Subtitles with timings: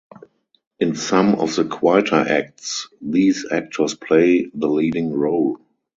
[0.79, 5.59] In some of the quieter acts these actors play the leading role.